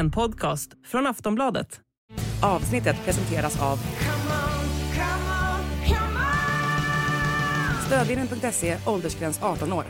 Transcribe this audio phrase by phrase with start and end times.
[0.00, 1.80] En podcast från Aftonbladet.
[2.42, 3.78] Avsnittet presenteras av
[7.86, 9.84] Stödvinnen.se, åldersgräns 18 år.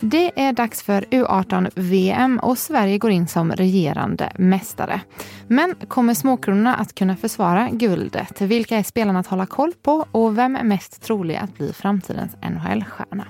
[0.00, 5.00] Det är dags för U18-VM och Sverige går in som regerande mästare.
[5.48, 8.40] Men kommer Småkronorna att kunna försvara guldet?
[8.40, 12.36] Vilka är spelarna att hålla koll på och vem är mest trolig att bli framtidens
[12.42, 13.26] NHL-stjärna?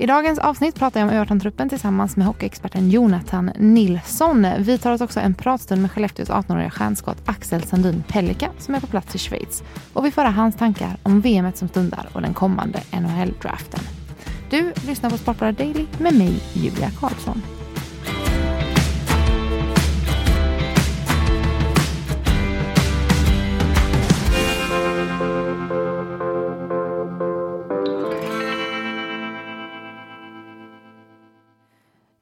[0.00, 4.46] I dagens avsnitt pratar jag om U18-truppen tillsammans med hockeyexperten Jonathan Nilsson.
[4.58, 8.80] Vi tar oss också en pratstund med Skellefteås 18-åriga stjärnskott Axel Sandin Pellika som är
[8.80, 9.62] på plats i Schweiz.
[9.92, 13.80] Och vi får höra hans tankar om VMet som stundar och den kommande NHL-draften.
[14.50, 17.42] Du lyssnar på Sportbladet Daily med mig, Julia Karlsson.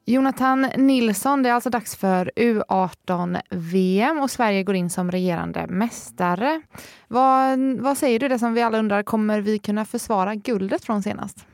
[0.08, 6.62] Jonathan Nilsson, det är alltså dags för U18-VM och Sverige går in som regerande mästare.
[7.08, 11.02] Vad, vad säger du, det som vi alla undrar, kommer vi kunna försvara guldet från
[11.02, 11.46] senast?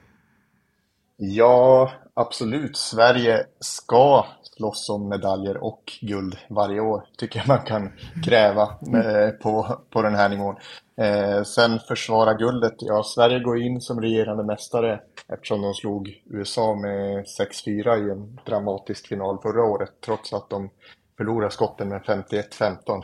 [1.17, 2.77] Ja, absolut.
[2.77, 4.27] Sverige ska
[4.62, 7.92] slåss om medaljer och guld varje år, tycker jag man kan
[8.24, 8.62] kräva
[8.94, 10.56] eh, på, på den här nivån.
[10.96, 16.74] Eh, sen försvara guldet, ja, Sverige går in som regerande mästare eftersom de slog USA
[16.74, 20.70] med 6-4 i en dramatisk final förra året, trots att de
[21.16, 23.02] förlorade skotten med 51-15.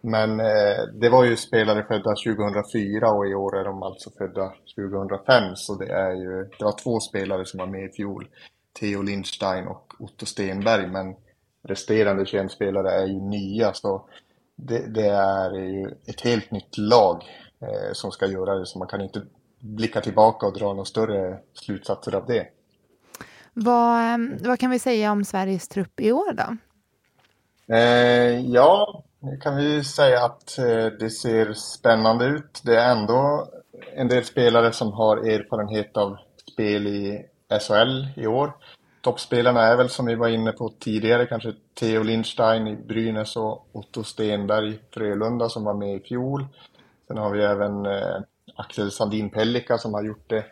[0.00, 4.52] Men eh, det var ju spelare födda 2004 och i år är de alltså födda
[4.76, 5.56] 2005.
[5.56, 8.28] Så det, är ju, det var två spelare som var med i fjol.
[8.80, 10.86] Theo Lindstein och Otto Stenberg.
[10.86, 11.16] Men
[11.62, 13.74] resterande 21 spelare är ju nya.
[13.74, 14.08] Så
[14.56, 17.24] det, det är ju ett helt nytt lag
[17.60, 18.66] eh, som ska göra det.
[18.66, 19.22] Så man kan inte
[19.60, 22.46] blicka tillbaka och dra några större slutsatser av det.
[23.52, 26.56] Vad, eh, vad kan vi säga om Sveriges trupp i år då?
[27.74, 29.04] Eh, ja,
[29.40, 32.60] kan vi säga att eh, det ser spännande ut.
[32.64, 33.48] Det är ändå
[33.94, 36.16] en del spelare som har erfarenhet av
[36.52, 38.52] spel i SHL i år.
[39.00, 43.68] Toppspelarna är väl som vi var inne på tidigare kanske Theo Lindstein i Brynäs och
[43.72, 46.46] Otto Stenberg i Frölunda som var med i fjol.
[47.08, 48.16] Sen har vi även eh,
[48.56, 50.44] Axel Sandin Pellika som har gjort det,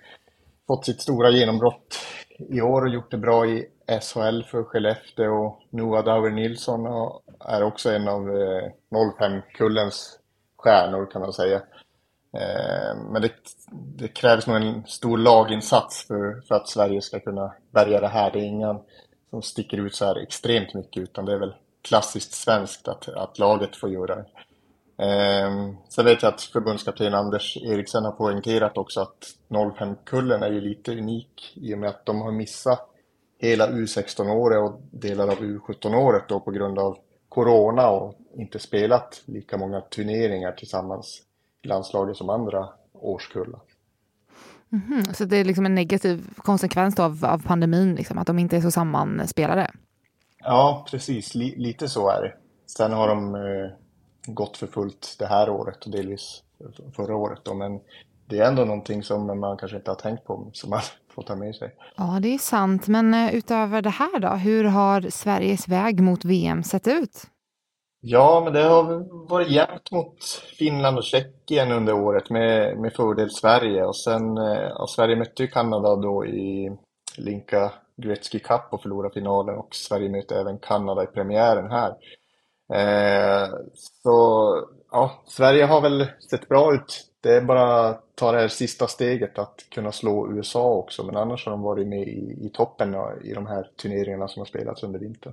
[0.66, 1.98] fått sitt stora genombrott
[2.38, 6.86] i år och gjort det bra i SHL för Skellefteå och Noah Dauer Nilsson
[7.40, 10.18] är också en av eh, 05-kullens
[10.56, 11.62] stjärnor kan man säga.
[12.36, 13.32] Eh, men det,
[13.72, 18.30] det, krävs nog en stor laginsats för, för att Sverige ska kunna bärga det här.
[18.30, 18.78] Det är ingen
[19.30, 23.38] som sticker ut så här extremt mycket utan det är väl klassiskt svenskt att, att
[23.38, 24.26] laget får göra det.
[25.04, 30.60] Eh, sen vet jag att förbundskapten Anders Eriksen har poängterat också att 05-kullen är ju
[30.60, 32.88] lite unik i och med att de har missat
[33.38, 36.98] hela U16-året och delar av U17-året då på grund av
[37.28, 41.22] Corona och inte spelat lika många turneringar tillsammans
[41.62, 43.60] i landslaget som andra årskullar.
[44.72, 45.12] Mm -hmm.
[45.12, 48.60] Så det är liksom en negativ konsekvens av, av pandemin, liksom, att de inte är
[48.60, 49.70] så sammanspelade?
[50.38, 51.34] Ja, precis.
[51.34, 52.34] L lite så är det.
[52.66, 53.70] Sen har de eh,
[54.26, 56.42] gått för fullt det här året och delvis
[56.96, 57.40] förra året.
[57.42, 57.80] Då, men
[58.26, 60.80] det är ändå någonting som man kanske inte har tänkt på, som man
[61.14, 61.74] får ta med sig.
[61.96, 62.88] Ja, det är sant.
[62.88, 67.26] Men eh, utöver det här då, hur har Sveriges väg mot VM sett ut?
[68.00, 70.24] Ja, men det har varit jämnt mot
[70.58, 73.84] Finland och Tjeckien under året med, med fördel Sverige.
[73.84, 76.76] Och sen, eh, ja, Sverige mötte ju Kanada då i
[77.16, 81.90] Linka Gretzky Cup och förlorade finalen och Sverige mötte även Kanada i premiären här.
[82.72, 83.48] Eh,
[84.02, 87.04] så ja, Sverige har väl sett bra ut.
[87.20, 91.04] Det är bara att ta det här sista steget att kunna slå USA också.
[91.04, 94.46] Men annars har de varit med i, i toppen i de här turneringarna som har
[94.46, 95.32] spelats under vintern.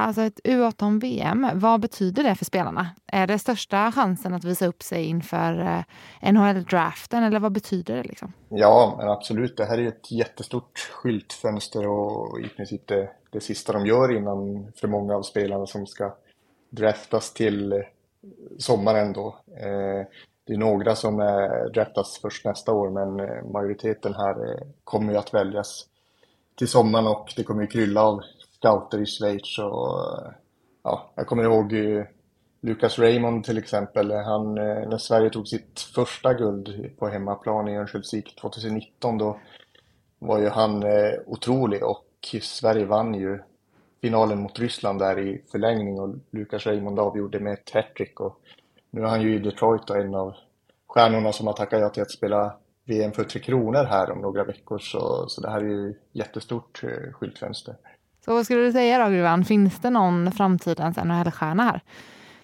[0.00, 2.88] Alltså ett U18-VM, vad betyder det för spelarna?
[3.06, 5.60] Är det största chansen att visa upp sig inför
[6.22, 8.02] eh, NHL-draften eller vad betyder det?
[8.02, 8.32] Liksom?
[8.48, 9.56] Ja, absolut.
[9.56, 14.72] Det här är ett jättestort skyltfönster och i princip det, det sista de gör innan
[14.76, 16.14] för många av spelarna som ska
[16.70, 17.78] draftas till eh,
[18.58, 19.36] sommaren då.
[19.56, 20.06] Eh,
[20.46, 23.16] det är några som är draftas först nästa år men
[23.52, 25.86] majoriteten här kommer ju att väljas
[26.58, 28.22] till sommaren och det kommer ju krylla av
[28.60, 30.22] scouter i Schweiz och
[30.82, 32.04] ja, jag kommer ihåg eh,
[32.60, 37.76] Lucas Raymond till exempel, han, eh, när Sverige tog sitt första guld på hemmaplan i
[37.76, 39.40] Örnsköldsvik 2019 då
[40.18, 42.06] var ju han eh, otrolig och
[42.42, 43.38] Sverige vann ju
[44.00, 48.40] finalen mot Ryssland där i förlängning och Lucas Raymond avgjorde med ett hattrick och
[48.90, 50.34] nu är han ju i Detroit och en av
[50.86, 54.44] stjärnorna som har tackat ja till att spela VM för Tre Kronor här om några
[54.44, 54.78] veckor.
[54.78, 57.76] Så, så det här är ju jättestort skyltfönster.
[58.24, 61.80] Så vad skulle du säga då Gruvan, finns det någon framtidens NHL-stjärna här?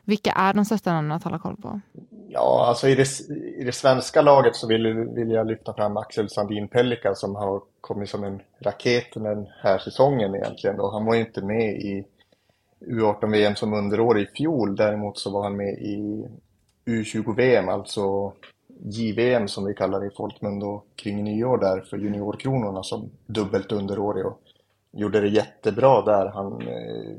[0.04, 1.80] Vilka är de största namnen att hålla koll på?
[2.28, 3.20] Ja, alltså i det,
[3.60, 7.62] i det svenska laget så vill, vill jag lyfta fram Axel Sandin Pellika som har
[7.80, 10.80] kommit som en raket den här säsongen egentligen.
[10.80, 12.04] Och han var ju inte med i
[12.80, 14.76] U18-VM som underår i fjol.
[14.76, 16.28] Däremot så var han med i
[16.86, 18.32] U20-VM, alltså
[18.84, 23.72] JVM som vi kallar det i folkmun då, kring nyår där för juniorkronorna som dubbelt
[23.72, 24.40] underårig och
[24.96, 26.26] gjorde det jättebra där.
[26.26, 27.16] Han, eh,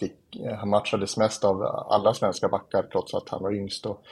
[0.00, 4.04] fick, han matchades mest av alla svenska backar trots att han var yngst och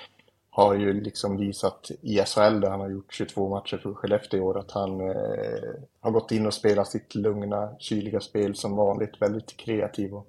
[0.50, 4.42] har ju liksom visat i SHL där han har gjort 22 matcher för Skellefteå i
[4.42, 9.22] år att han eh, har gått in och spelat sitt lugna, kyliga spel som vanligt.
[9.22, 10.26] Väldigt kreativ och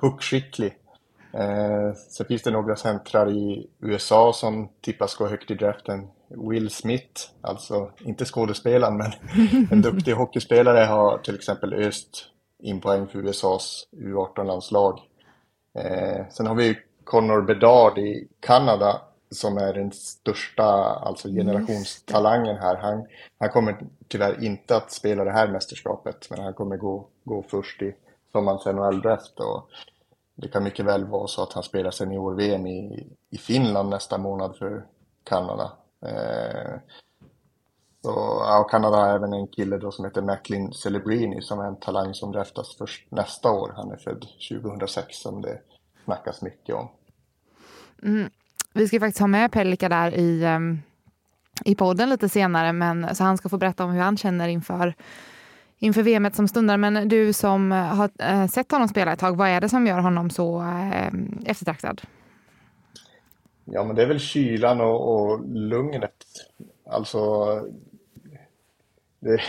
[0.00, 0.74] puckskicklig.
[1.34, 6.08] Eh, sen finns det några centrar i USA som tippas gå högt i draften.
[6.28, 9.12] Will Smith, alltså inte skådespelaren men
[9.70, 12.26] en duktig hockeyspelare har till exempel öst
[12.62, 15.00] in poäng för USAs U18-landslag.
[15.78, 19.00] Eh, sen har vi Connor Bedard i Kanada
[19.30, 22.76] som är den största alltså generationstalangen här.
[22.76, 23.06] Han,
[23.38, 23.76] han kommer
[24.08, 27.94] tyvärr inte att spela det här mästerskapet men han kommer gå, gå först i
[28.32, 29.40] sommarens NHL-draft.
[30.34, 34.56] Det kan mycket väl vara så att han spelar senior-VM i, i Finland nästa månad
[34.56, 34.86] för
[35.24, 35.72] Kanada.
[36.06, 36.80] Eh,
[38.02, 38.10] så,
[38.46, 42.14] ja, Kanada har även en kille då som heter Macklin Celebrini som är en talang
[42.14, 43.72] som draftas först nästa år.
[43.76, 45.60] Han är född 2006 som det
[46.04, 46.88] snackas mycket om.
[48.02, 48.30] Mm.
[48.72, 50.78] Vi ska faktiskt ha med Pelika där i, ehm,
[51.64, 54.94] i podden lite senare, men, så han ska få berätta om hur han känner inför
[55.82, 56.76] inför VM som stundar.
[56.76, 59.86] Men du som eh, har eh, sett honom spela ett tag, vad är det som
[59.86, 61.12] gör honom så eh,
[61.46, 62.02] eftertraktad?
[63.64, 66.14] Ja, men det är väl kylan och, och lugnet.
[66.90, 67.20] Alltså,
[69.20, 69.40] det,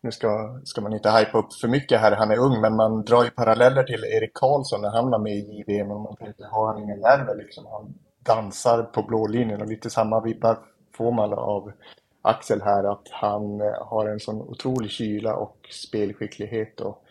[0.00, 3.04] nu ska, ska man inte hypa upp för mycket här, han är ung, men man
[3.04, 6.44] drar ju paralleller till Erik Karlsson när han var med i VM och man tänkte,
[6.50, 7.66] har han inga nerver liksom?
[7.66, 10.58] Han dansar på blå linjen och lite samma vibbar
[10.96, 11.72] får man av
[12.28, 17.04] Axel här att han eh, har en sån otrolig kyla och spelskicklighet och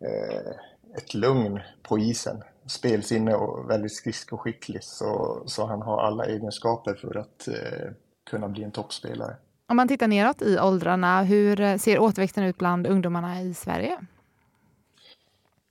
[0.00, 0.50] eh,
[0.96, 2.42] ett lugn på isen.
[2.66, 7.90] Spelsinne och väldigt skridskoskicklig så, så han har alla egenskaper för att eh,
[8.30, 9.36] kunna bli en toppspelare.
[9.66, 13.98] Om man tittar neråt i åldrarna, hur ser återväxten ut bland ungdomarna i Sverige?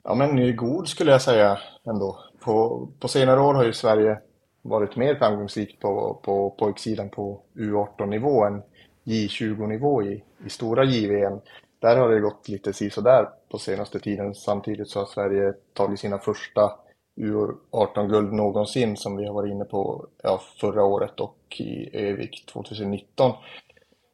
[0.04, 2.20] Ja men god skulle jag säga ändå.
[2.40, 4.20] På, på senare år har ju Sverige
[4.64, 8.62] varit mer framgångsrikt på, på pojksidan på U18-nivå än
[9.04, 11.40] J20-nivå i, i stora JVM.
[11.80, 14.36] Där har det gått lite sisådär på senaste tiden.
[14.36, 16.72] Samtidigt så har Sverige tagit sina första
[17.16, 23.32] U18-guld någonsin som vi har varit inne på ja, förra året och i Övik 2019.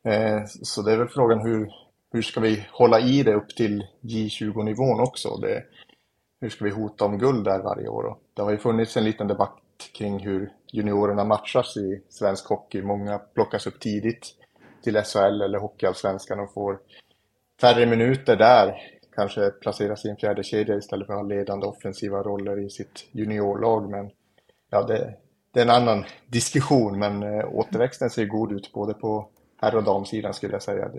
[0.03, 1.71] Eh, så det är väl frågan hur,
[2.11, 5.37] hur ska vi hålla i det upp till J20-nivån också?
[5.37, 5.63] Det,
[6.41, 8.17] hur ska vi hota om guld där varje år?
[8.33, 9.57] Det har ju funnits en liten debatt
[9.93, 12.81] kring hur juniorerna matchas i svensk hockey.
[12.81, 14.35] Många plockas upp tidigt
[14.83, 16.79] till SHL eller Hockeyallsvenskan och får
[17.61, 18.75] färre minuter där.
[19.15, 23.07] Kanske placeras i en fjärde kedja istället för att ha ledande offensiva roller i sitt
[23.11, 23.89] juniorlag.
[23.89, 24.11] Men
[24.69, 25.13] ja, det,
[25.53, 26.99] det är en annan diskussion.
[26.99, 29.29] Men eh, återväxten ser god ut både på
[29.61, 30.91] herr och damsidan skulle jag säga.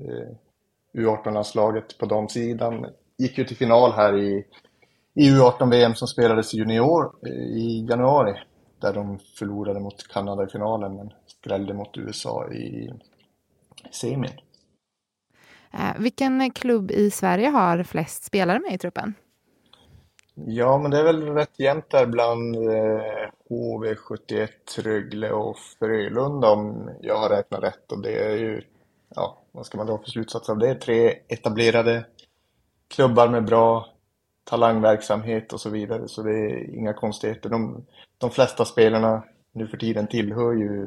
[0.93, 2.87] U18-landslaget på damsidan
[3.19, 4.45] gick ju till final här i,
[5.15, 8.35] i U18-VM som spelades junior eh, i januari
[8.81, 12.93] där de förlorade mot Kanada i finalen men skrällde mot USA i
[13.91, 14.41] semin.
[15.73, 19.15] Eh, vilken klubb i Sverige har flest spelare med i truppen?
[20.35, 26.91] Ja, men det är väl rätt jämnt där bland eh, HV71, Rögle och Frölunda om
[27.01, 27.93] jag har räknat rätt.
[27.93, 28.63] Och det är ju,
[29.15, 30.75] ja, vad ska man dra för slutsats av det?
[30.75, 32.05] Tre etablerade
[32.89, 33.87] klubbar med bra
[34.51, 36.09] talangverksamhet och så vidare.
[36.09, 37.51] Så det är inga konstigheter.
[37.51, 37.87] De,
[38.19, 40.87] de flesta spelarna nu för tiden tillhör ju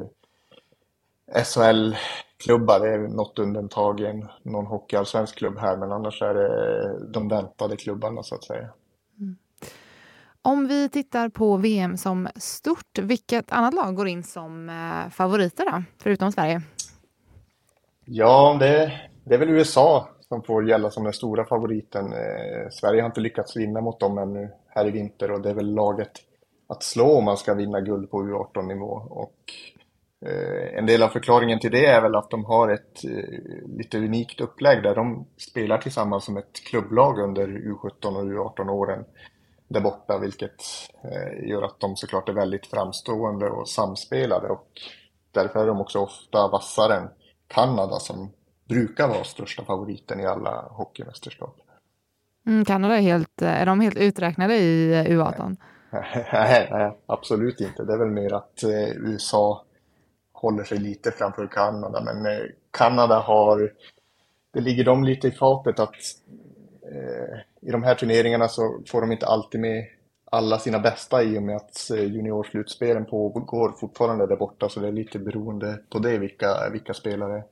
[1.44, 2.80] SHL-klubbar.
[2.80, 7.76] Det är något undantag i någon hockeyallsvensk klubb här, men annars är det de väntade
[7.76, 8.68] klubbarna så att säga.
[9.20, 9.36] Mm.
[10.42, 15.64] Om vi tittar på VM som stort, vilket annat lag går in som eh, favoriter
[15.64, 16.62] då, förutom Sverige?
[18.04, 22.12] Ja, det, det är väl USA som får gälla som den stora favoriten.
[22.12, 25.54] Eh, Sverige har inte lyckats vinna mot dem ännu här i vinter och det är
[25.54, 26.10] väl laget
[26.66, 29.02] att slå om man ska vinna guld på U18-nivå.
[29.10, 29.38] Och
[30.26, 33.98] eh, en del av förklaringen till det är väl att de har ett eh, lite
[33.98, 39.04] unikt upplägg där de spelar tillsammans som ett klubblag under U17 och U18-åren
[39.68, 40.62] där borta, vilket
[41.04, 44.68] eh, gör att de såklart är väldigt framstående och samspelade och
[45.30, 47.08] därför är de också ofta vassare än
[47.48, 48.30] Kanada som
[48.68, 51.56] brukar vara största favoriten i alla hockeymästerskap.
[52.46, 55.56] Mm, Kanada är, helt, är de helt uträknade i U18?
[56.32, 57.84] Nej, nej, absolut inte.
[57.84, 59.64] Det är väl mer att eh, USA
[60.32, 63.72] håller sig lite framför Kanada, men eh, Kanada har,
[64.52, 65.94] det ligger dem lite i fatet att
[66.92, 69.84] eh, i de här turneringarna så får de inte alltid med
[70.24, 74.88] alla sina bästa i och med att eh, juniorslutspelen pågår fortfarande där borta så det
[74.88, 77.42] är lite beroende på det vilka, vilka spelare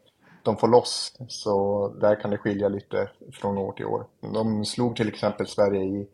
[0.42, 1.16] de får loss.
[1.28, 4.06] Så där kan det skilja lite från år till år.
[4.20, 6.08] De slog till exempel Sverige i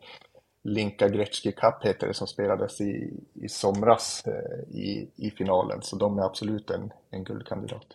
[0.63, 5.81] Linka Gretzky Cup heter det som spelades i, i somras eh, i, i finalen.
[5.81, 7.85] Så de är absolut en, en guldkandidat.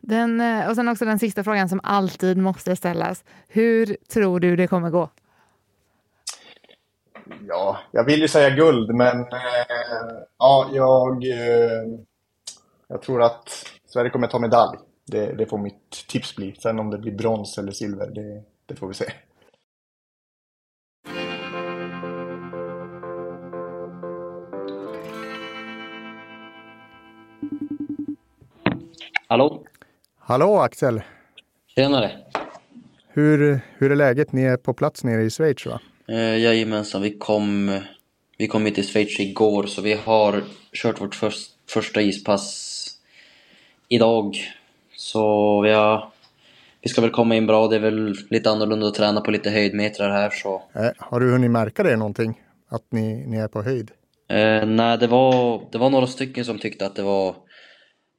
[0.00, 3.24] Den, eh, och sen också den sista frågan som alltid måste ställas.
[3.48, 5.10] Hur tror du det kommer gå?
[7.48, 11.98] Ja, jag vill ju säga guld, men eh, ja, jag, eh,
[12.88, 14.78] jag tror att Sverige kommer ta medalj.
[15.06, 16.54] Det, det, får mitt tips bli.
[16.58, 19.04] Sen om det blir brons eller silver, det, det får vi se.
[29.26, 29.64] Hallå?
[30.18, 31.02] Hallå Axel!
[31.74, 32.10] Tjenare!
[33.08, 34.32] Hur, hur är läget?
[34.32, 35.80] Ni är på plats nere i Schweiz va?
[36.08, 37.80] Eh, jajamensan, vi kom,
[38.38, 42.73] vi kom hit till Schweiz igår så vi har kört vårt först, första ispass
[43.94, 44.36] idag.
[44.96, 46.08] Så vi, har,
[46.82, 49.50] vi ska väl komma in bra, det är väl lite annorlunda att träna på lite
[49.50, 50.62] höjdmetrar här så.
[50.72, 52.40] Eh, har du hunnit märka det någonting?
[52.68, 53.90] Att ni, ni är på höjd?
[54.28, 57.34] Eh, nej, det var, det var några stycken som tyckte att det var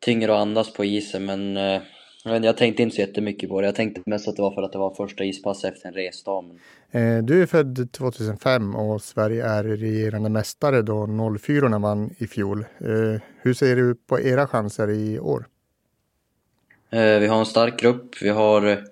[0.05, 1.81] tyngre att andas på isen men eh,
[2.25, 3.67] jag tänkte inte så jättemycket på det.
[3.67, 6.43] Jag tänkte mest att det var för att det var första ispass efter en resdag.
[6.43, 7.17] Men...
[7.17, 11.07] Eh, du är född 2005 och Sverige är regerande mästare då
[11.39, 12.59] 04 vann i fjol.
[12.59, 15.45] Eh, hur ser du på era chanser i år?
[16.89, 18.21] Vi har en stark grupp.
[18.21, 18.83] Vi har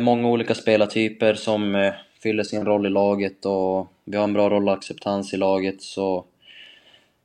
[0.00, 1.92] många olika spelartyper som
[2.22, 5.82] fyller sin roll i laget och vi har en bra rollacceptans i laget.
[5.82, 6.24] Så,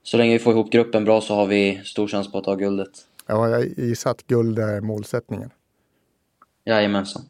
[0.04, 2.56] så länge vi får ihop gruppen bra så har vi stor chans på att ta
[2.56, 2.90] guldet.
[3.28, 5.50] Ja, jag gissar att guld är målsättningen.
[6.66, 7.22] Jajamensan.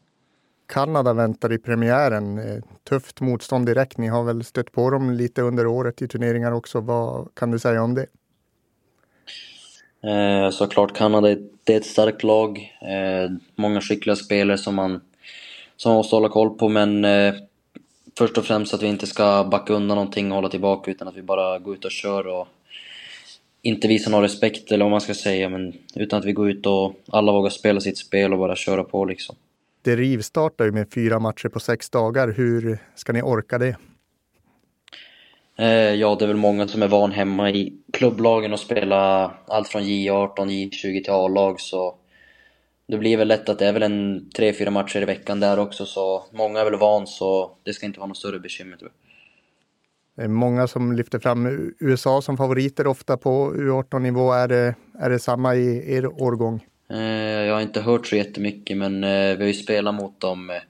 [0.66, 2.38] Kanada väntar i premiären.
[2.38, 3.98] Eh, tufft motstånd direkt.
[3.98, 6.80] Ni har väl stött på dem lite under året i turneringar också.
[6.80, 8.06] Vad kan du säga om det?
[10.06, 12.58] Eh, såklart, Kanada det är ett starkt lag.
[12.80, 15.00] Eh, många skickliga spelare som man,
[15.76, 17.34] som man måste hålla koll på, men eh,
[18.18, 21.16] först och främst att vi inte ska backa undan någonting och hålla tillbaka, utan att
[21.16, 22.48] vi bara går ut och kör och
[23.62, 26.66] inte visa någon respekt eller vad man ska säga, men utan att vi går ut
[26.66, 29.36] och alla vågar spela sitt spel och bara köra på liksom.
[29.82, 32.28] Det rivstartar ju med fyra matcher på sex dagar.
[32.28, 33.76] Hur ska ni orka det?
[35.56, 39.68] Eh, ja, det är väl många som är van hemma i klubblagen och spela allt
[39.68, 41.94] från J18, J20 till A-lag, så
[42.86, 45.58] det blir väl lätt att det är väl en tre, fyra matcher i veckan där
[45.58, 48.90] också, så många är väl van, så det ska inte vara något större bekymmer tror
[48.90, 49.00] jag.
[50.16, 54.32] Det är många som lyfter fram USA som favoriter ofta på U18-nivå.
[54.32, 56.64] Är det, är det samma i er årgång?
[56.90, 56.98] Eh,
[57.46, 60.60] jag har inte hört så jättemycket, men eh, vi har ju spelat mot dem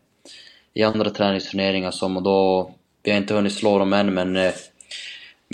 [0.75, 2.71] i andra träningsturneringar som och då...
[3.03, 4.37] Vi har inte hunnit slå dem än, men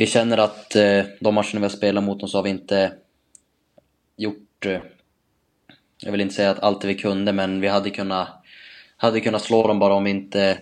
[0.00, 2.92] vi känner att eh, de matcherna vi har spelat mot dem så har vi inte
[4.16, 4.66] gjort...
[4.66, 4.78] Eh,
[6.02, 8.28] jag vill inte säga att allt vi kunde, men vi hade kunnat,
[8.96, 10.58] hade kunnat slå dem bara om vi inte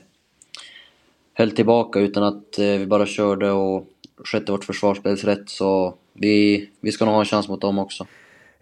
[1.34, 3.88] höll tillbaka utan att eh, vi bara körde och
[4.24, 5.48] skötte vårt försvarsspelsrätt.
[5.48, 8.06] Så vi, vi ska nog ha en chans mot dem också.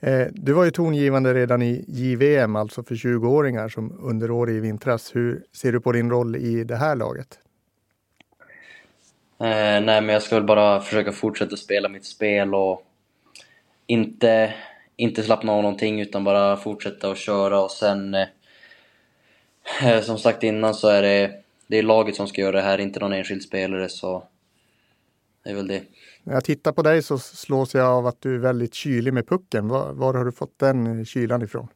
[0.00, 5.16] Eh, du var ju tongivande redan i JVM, alltså för 20-åringar som underårig i vintras.
[5.16, 7.38] Hur ser du på din roll i det här laget?
[9.38, 12.82] Eh, nej, men jag ska väl bara försöka fortsätta spela mitt spel och
[13.86, 14.54] inte,
[14.96, 20.74] inte slappna av någonting utan bara fortsätta att köra och sen eh, som sagt innan
[20.74, 23.88] så är det det är laget som ska göra det här, inte någon enskild spelare
[23.88, 24.26] så
[25.44, 25.82] det är väl det.
[26.22, 29.28] När jag tittar på dig så slås jag av att du är väldigt kylig med
[29.28, 29.68] pucken.
[29.68, 31.68] Var, var har du fått den kylan ifrån?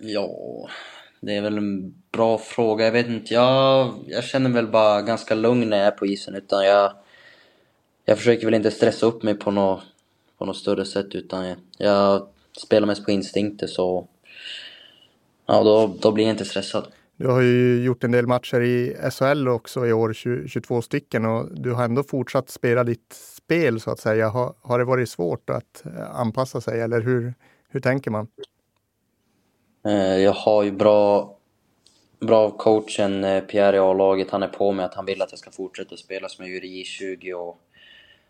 [0.00, 0.68] Ja,
[1.20, 2.84] det är väl en bra fråga.
[2.84, 3.34] Jag vet inte.
[3.34, 6.34] Jag, jag känner väl bara ganska lugn när jag är på isen.
[6.34, 6.92] Utan jag,
[8.04, 9.82] jag försöker väl inte stressa upp mig på något,
[10.38, 11.14] på något större sätt.
[11.14, 12.26] Utan jag, jag
[12.62, 14.08] spelar mest på instinkter så
[15.46, 16.86] ja, då, då blir jag inte stressad.
[17.16, 20.12] Du har ju gjort en del matcher i SHL också i år,
[20.48, 24.28] 22 stycken, och du har ändå fortsatt spela ditt spel så att säga.
[24.28, 27.34] Har, har det varit svårt att eh, anpassa sig eller hur,
[27.68, 28.26] hur tänker man?
[29.84, 31.36] Eh, jag har ju bra,
[32.20, 34.30] bra coachen eh, Pierre i A-laget.
[34.30, 36.66] Han är på mig att han vill att jag ska fortsätta spela som jag gjorde
[36.66, 37.58] i J20 och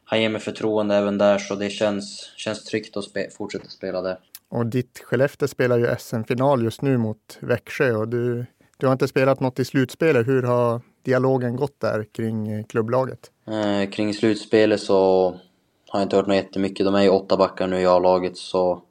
[0.04, 4.02] han ger mig förtroende även där så det känns, känns tryggt att spe, fortsätta spela
[4.02, 4.18] där.
[4.48, 9.08] Och ditt Skellefteå spelar ju SM-final just nu mot Växjö och du, du har inte
[9.08, 10.26] spelat något i slutspelet.
[10.26, 13.30] Hur har dialogen gått där kring eh, klubblaget?
[13.46, 15.28] Eh, kring slutspelet så
[15.88, 16.86] har jag inte hört något jättemycket.
[16.86, 18.82] De är ju åtta backar nu i A-laget så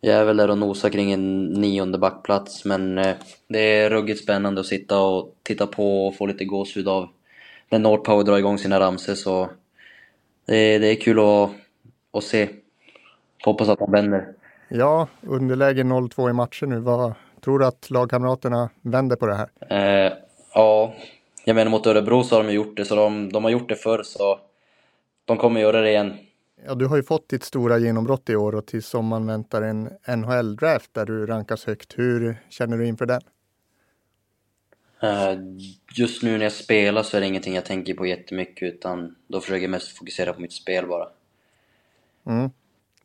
[0.00, 3.16] jag är väl där och nosar kring en nionde backplats men eh,
[3.48, 7.08] det är ruggigt spännande att sitta och titta på och få lite gåshud av
[7.68, 9.50] när Nordpower drar igång sina ramser så
[10.46, 11.50] det, det är kul att,
[12.12, 12.48] att se.
[13.44, 14.28] Hoppas att de vänder.
[14.68, 16.80] Ja, underläge 0-2 i matchen nu.
[16.80, 17.14] Vad
[17.44, 19.48] tror du att lagkamraterna vänder på det här?
[19.70, 20.12] Eh,
[20.54, 20.94] ja,
[21.44, 23.74] jag menar mot Örebro så har de gjort det, så de, de har gjort det
[23.74, 24.38] förr så
[25.24, 26.12] de kommer göra det igen.
[26.66, 29.90] Ja, du har ju fått ditt stora genombrott i år och till sommaren väntar en
[30.06, 31.98] NHL-draft där du rankas högt.
[31.98, 33.20] Hur känner du inför den?
[35.02, 35.38] Eh,
[35.96, 39.40] just nu när jag spelar så är det ingenting jag tänker på jättemycket utan då
[39.40, 41.08] försöker jag mest fokusera på mitt spel bara.
[42.26, 42.50] Mm.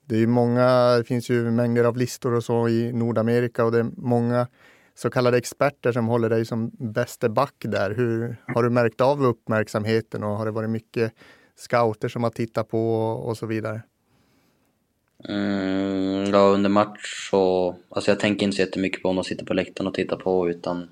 [0.06, 3.80] Det, är många, det finns ju mängder av listor och så i Nordamerika och det
[3.80, 4.48] är många
[4.96, 7.92] så kallade experter som håller dig som bäste back där.
[7.92, 11.14] Hur Har du märkt av uppmärksamheten och har det varit mycket
[11.56, 13.82] scouter som har tittat på och så vidare?
[15.30, 17.76] Mm, ja, under match så...
[17.90, 20.50] Alltså jag tänker inte så jättemycket på om de sitter på läktaren och tittar på
[20.50, 20.90] utan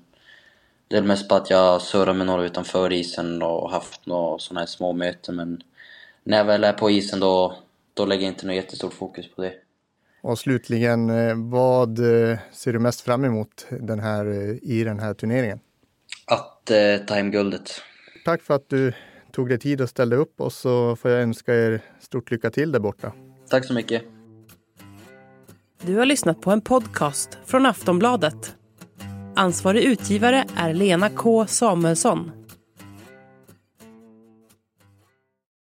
[0.88, 4.60] det är mest på att jag surrar med några utanför isen och haft några sådana
[4.60, 5.62] här små möten men
[6.24, 7.56] när jag väl är på isen då,
[7.94, 9.54] då lägger jag inte något jättestort fokus på det.
[10.20, 14.98] Och slutligen, eh, vad eh, ser du mest fram emot den här, eh, i den
[14.98, 15.60] här turneringen?
[16.26, 17.70] Att eh, ta hem guldet.
[18.24, 18.92] Tack för att du
[19.34, 22.72] tog dig tid och ställde upp och så får jag önska er stort lycka till
[22.72, 23.12] där borta.
[23.48, 24.02] Tack så mycket.
[25.82, 28.56] Du har lyssnat på en podcast från Aftonbladet.
[29.36, 32.43] Ansvarig utgivare är Lena K Samuelsson.